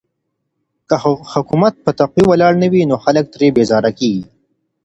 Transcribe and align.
که 0.87 0.95
حکومت 1.33 1.73
پر 1.83 1.93
تقوی 1.99 2.23
ولاړ 2.27 2.53
نه 2.61 2.67
وي 2.71 2.81
نو 2.89 2.95
خلګ 3.03 3.25
ترې 3.33 3.47
بېزاره 3.55 3.91
کيږي. 3.99 4.23